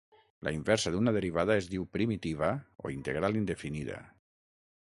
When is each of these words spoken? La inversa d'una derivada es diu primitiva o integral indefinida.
La 0.45 0.53
inversa 0.53 0.93
d'una 0.95 1.13
derivada 1.17 1.57
es 1.63 1.69
diu 1.75 1.85
primitiva 1.97 2.51
o 2.89 2.93
integral 2.97 3.41
indefinida. 3.43 4.01